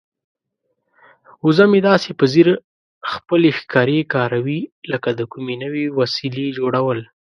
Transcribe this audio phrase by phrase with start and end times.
[1.45, 2.47] وزه مې داسې په ځیر
[3.13, 4.59] خپلې ښکرې کاروي
[4.91, 6.99] لکه د کومې نوې وسیلې جوړول.